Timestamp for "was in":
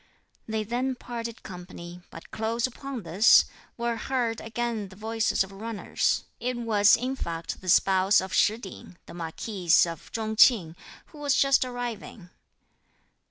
6.57-7.15